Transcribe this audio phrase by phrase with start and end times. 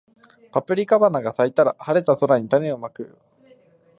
[0.51, 3.19] パプリカ花が咲いたら、晴れた空に種をまこう